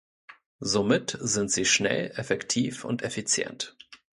Somit 0.61 1.15
sind 1.21 1.51
sie 1.51 1.63
schnell, 1.63 2.11
effektiv 2.15 2.85
und 2.85 3.03
effizient. 3.03 3.75